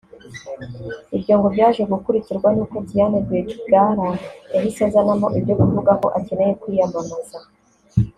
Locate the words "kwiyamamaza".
6.61-7.39